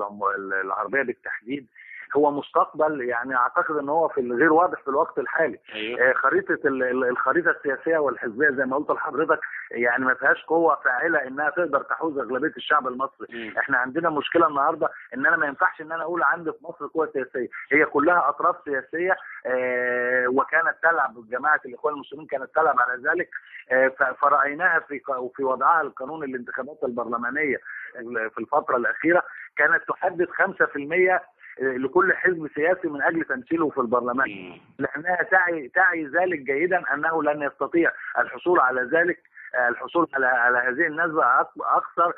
[0.64, 1.68] العربية بالتحديد
[2.16, 5.60] هو مستقبل يعني أعتقد إن هو في غير واضح في الوقت الحالي.
[5.74, 6.02] أيوه.
[6.10, 9.40] آه، خريطة ال- ال- الخريطة السياسية والحزبية زي ما قلت لحضرتك
[9.72, 13.28] يعني ما فيهاش قوة فاعلة إنها تقدر تحوز أغلبية الشعب المصري.
[13.30, 13.54] مم.
[13.58, 17.10] إحنا عندنا مشكلة النهارده إن أنا ما ينفعش إن أنا أقول عندي في مصر قوة
[17.14, 17.48] سياسية.
[17.72, 23.30] هي كلها أطراف سياسية آه، وكانت تلعب جماعة الإخوان المسلمين كانت تلعب على ذلك.
[23.72, 23.88] آه،
[24.22, 25.02] فرأيناها في
[25.36, 27.58] في وضعها القانون الانتخابات البرلمانية
[28.30, 29.24] في الفترة الأخيرة
[29.58, 31.22] كانت تحدد 5%
[31.62, 34.60] لكل حزب سياسي من أجل تمثيله في البرلمان.
[34.80, 39.20] لأنها تعي تعي ذلك جيدا أنه لن يستطيع الحصول على ذلك.
[39.70, 42.14] الحصول على على هذه النسبة أكثر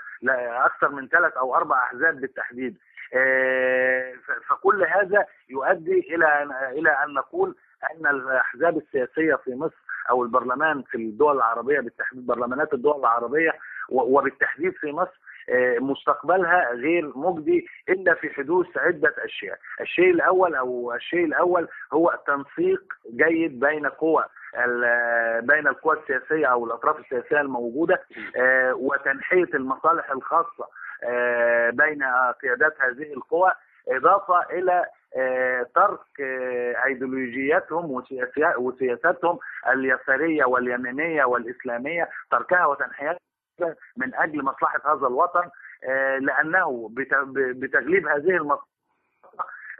[0.66, 2.78] أكثر من ثلاث أو أربع أحزاب بالتحديد.
[3.14, 4.14] آه،
[4.48, 7.56] فكل هذا يؤدي إلى إلى أن نقول
[7.92, 9.76] أن الأحزاب السياسية في مصر
[10.10, 13.52] أو البرلمان في الدول العربية بالتحديد برلمانات الدول العربية
[13.90, 15.20] وبالتحديد في مصر
[15.80, 22.82] مستقبلها غير مجدي إلا في حدوث عدة أشياء، الشيء الأول أو الشيء الأول هو تنسيق
[23.16, 24.24] جيد بين قوى
[25.42, 28.02] بين القوى السياسية أو الأطراف السياسية الموجودة
[28.38, 30.68] آه، وتنحية المصالح الخاصة
[31.04, 32.04] آه، بين
[32.42, 33.52] قيادات هذه القوى
[33.88, 34.86] إضافة إلى
[35.18, 38.04] آه، ترك آه، أيديولوجياتهم
[38.58, 39.40] وسياساتهم
[39.74, 43.20] اليسارية واليمينية والإسلامية تركها وتنحيتها
[43.98, 45.50] من أجل مصلحة هذا الوطن
[45.84, 48.68] آه، لأنه بت- بتغليب هذه المصلحه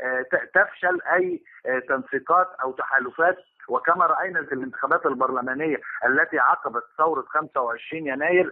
[0.02, 3.38] آه، تفشل أي آه، تنسيقات أو تحالفات.
[3.70, 8.52] وكما رأينا في الانتخابات البرلمانية التي عقبت ثورة 25 يناير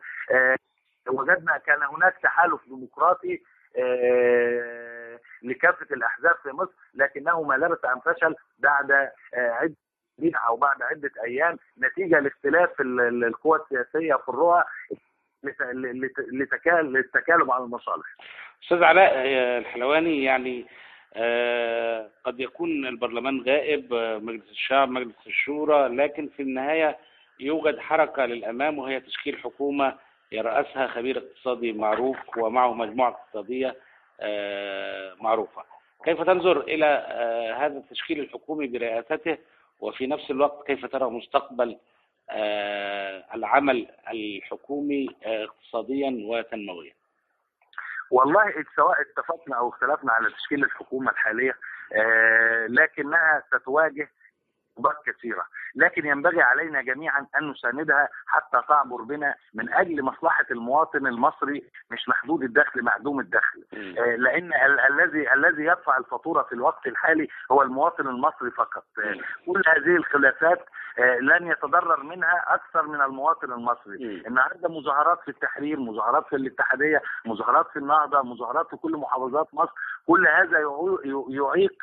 [1.07, 3.41] وجدنا كان هناك تحالف ديمقراطي
[5.43, 8.91] لكافة الأحزاب في مصر لكنه ما لبث أن فشل بعد
[9.33, 9.75] عدة
[10.47, 14.63] أو بعد عدة أيام نتيجة لاختلاف ال- ال- القوى السياسية في الرؤى.
[16.81, 18.05] للتكالب على المصالح.
[18.63, 20.65] أستاذ علاء آه، الحلواني يعني
[21.13, 26.97] آه، قد يكون البرلمان غائب آه، مجلس الشعب مجلس الشورى لكن في النهاية
[27.39, 29.95] يوجد حركة للأمام وهي تشكيل حكومة
[30.31, 33.75] يرأسها خبير اقتصادي معروف ومعه مجموعة اقتصادية
[35.21, 35.63] معروفة
[36.05, 36.85] كيف تنظر إلى
[37.57, 39.37] هذا التشكيل الحكومي برئاسته
[39.79, 41.77] وفي نفس الوقت كيف ترى مستقبل
[43.35, 46.93] العمل الحكومي آه، اقتصاديا وتنمويا
[48.11, 51.57] والله سواء اتفقنا أو اختلفنا على تشكيل الحكومة الحالية
[51.93, 54.09] آه، لكنها ستواجه
[54.75, 55.43] صعوبات كثيرة،
[55.75, 62.09] لكن ينبغي علينا جميعا أن نساندها حتى تعبر بنا من أجل مصلحة المواطن المصري مش
[62.09, 67.61] محدود الدخل معدوم الدخل، آه، لأن ال- الذي الذي يدفع الفاتورة في الوقت الحالي هو
[67.61, 69.15] المواطن المصري فقط، آه،
[69.45, 70.65] كل هذه الخلافات
[70.99, 74.23] آه، لن يتضرر منها أكثر من المواطن المصري،.
[74.27, 79.71] النهارده مظاهرات في التحرير، مظاهرات في الاتحادية، مظاهرات في النهضة، مظاهرات في كل محافظات مصر،
[80.07, 80.59] كل هذا
[81.29, 81.73] يعيق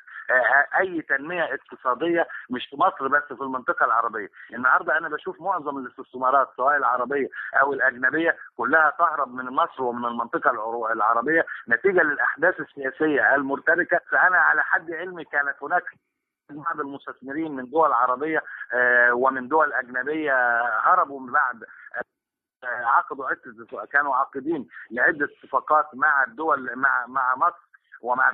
[0.81, 6.49] أي تنمية اقتصادية مش في مصر بس في المنطقة العربية، النهارده أنا بشوف معظم الاستثمارات
[6.57, 7.29] سواء العربية
[7.62, 10.51] أو الأجنبية كلها تهرب من مصر ومن المنطقة
[10.93, 11.47] العربية.
[11.68, 15.85] نتيجة للأحداث السياسية المرتبكة، فأنا على حد علمي كانت هناك
[16.51, 18.43] بعض المستثمرين من دول عربية
[18.73, 21.64] آه، ومن دول أجنبية هربوا من بعد
[22.64, 27.68] آه، عقدوا عدة كانوا عاقدين لعدة اتفاقات مع الدول مع مع مصر
[28.03, 28.33] ومع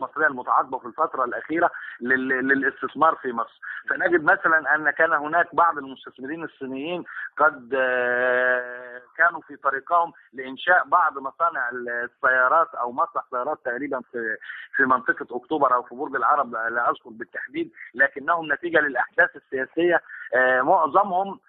[0.00, 1.70] المصريه المتعاقبة في الفترة الأخيرة
[2.00, 3.60] لل- للاستثمار في مصر.
[3.90, 7.04] فنجد مثلا أن كان هناك بعض المستثمرين الصينيين
[7.36, 14.36] قد آه، كانوا في طريقهم لإنشاء بعض مصانع السيارات أو مصنع سيارات تقريبا في
[14.76, 20.00] في منطقة أكتوبر أو في برج العرب لا أذكر بالتحديد لكنهم نتيجة للأحداث السياسية
[20.34, 21.40] آه، معظمهم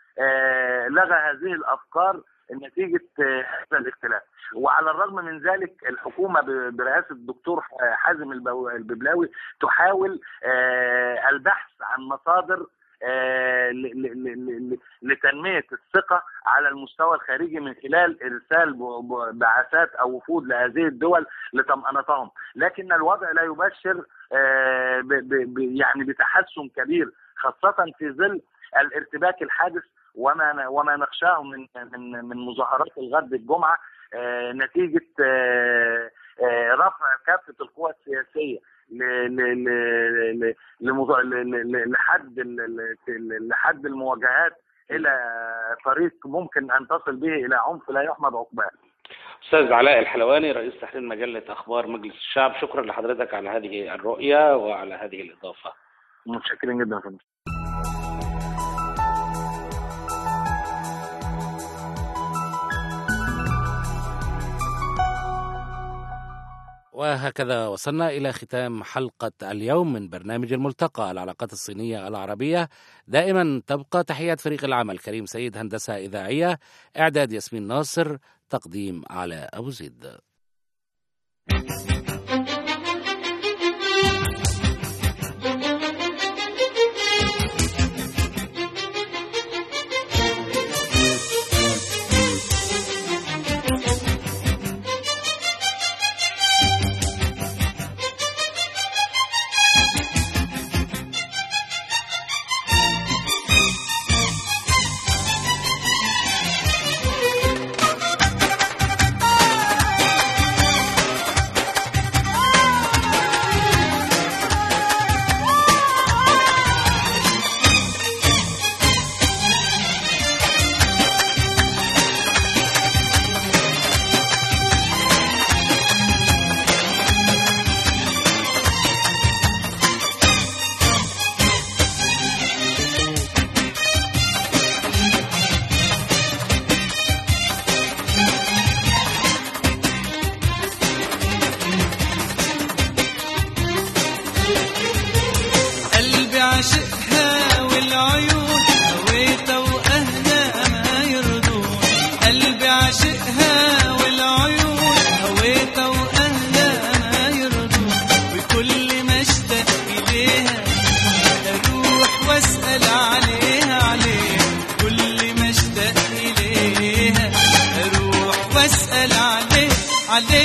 [0.90, 4.22] لغى هذه الأفكار نتيجة آه، هذا الاختلاف.
[4.56, 9.30] وعلى الرغم من ذلك الحكومة برئاسة الدكتور حازم الببلاوي
[9.62, 12.66] تحاول آه، البحث عن مصادر
[13.04, 13.72] آه،
[15.02, 18.76] لتنمية الثقة على المستوى الخارجي من خلال إرسال
[19.34, 25.04] بعثات أو وفود لهذه الدول لطمأنتهم، لكن الوضع لا يبشر آه،
[25.58, 28.42] يعني بتحسن كبير خاصة في ظل
[28.78, 29.84] الارتباك الحادث
[30.18, 33.78] وما وما نخشاه من من من مظاهرات الغد الجمعة
[34.14, 36.10] آه، نتيجة آه،
[36.42, 38.60] آه، رفع كافة القوى السياسية
[41.88, 42.40] لحد
[43.50, 44.54] لحد المواجهات
[44.92, 45.20] إلى
[45.86, 48.70] طريق ممكن أن تصل به إلى عنف لا يحمد عقباه.
[49.44, 54.96] أستاذ علاء الحلواني رئيس تحرير مجلة أخبار مجلس الشعب شكرا لحضرتك على هذه الرؤية وعلى
[54.96, 55.74] هذه الإضافة
[56.26, 57.18] متشكرين جدا فندم.
[66.98, 72.70] وهكذا وصلنا إلى ختام حلقة اليوم من برنامج الملتقى العلاقات الصينية العربية.
[73.08, 76.60] دائما تبقى تحيات فريق العمل كريم سيد هندسة إذاعية
[76.98, 78.18] إعداد ياسمين ناصر
[78.50, 80.18] تقديم على أبو زيد.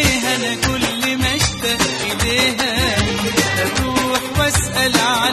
[0.03, 1.83] إليها أنا كل ما اشتاق
[2.23, 2.97] إليها
[3.63, 5.32] أروح وأسأل عنها